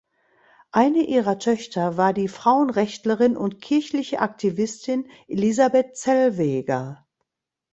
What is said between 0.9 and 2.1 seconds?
ihrer Töchter